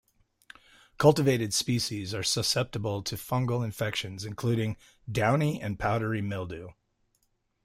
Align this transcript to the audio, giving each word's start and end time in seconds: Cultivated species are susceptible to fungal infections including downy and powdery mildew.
Cultivated 0.97 1.53
species 1.53 2.11
are 2.15 2.23
susceptible 2.23 3.03
to 3.03 3.15
fungal 3.15 3.63
infections 3.63 4.25
including 4.25 4.75
downy 5.11 5.61
and 5.61 5.77
powdery 5.77 6.23
mildew. 6.23 6.69